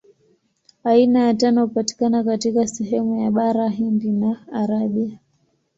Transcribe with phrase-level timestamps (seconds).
[0.83, 5.19] Aina ya tano hupatikana katika sehemu ya Bara Hindi na Arabia.